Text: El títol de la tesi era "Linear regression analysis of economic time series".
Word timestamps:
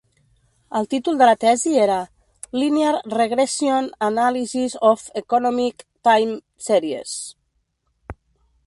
El 0.77 0.87
títol 0.93 1.17
de 1.19 1.27
la 1.29 1.35
tesi 1.43 1.73
era 1.81 1.97
"Linear 2.61 2.93
regression 3.15 3.91
analysis 4.09 4.79
of 4.95 5.05
economic 5.23 5.89
time 6.09 6.35
series". 6.71 7.17